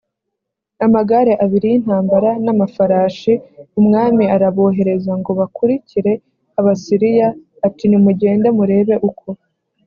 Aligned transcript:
amagare 0.85 1.33
abiri 1.43 1.65
y 1.71 1.75
intambara 1.79 2.29
n 2.43 2.47
amafarashi 2.53 3.33
umwami 3.79 4.23
arabohereza 4.35 5.11
ngo 5.19 5.31
bakurikire 5.39 6.13
abasiriya 6.59 7.27
ati 7.67 7.83
nimugende 7.87 8.47
murebe 8.59 8.95
uko 9.09 9.27